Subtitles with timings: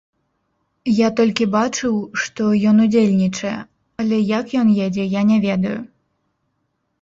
[0.99, 3.53] Я толькі бачыў, што ён удзельнічае,
[4.05, 5.77] але як ён едзе, я не ведаю.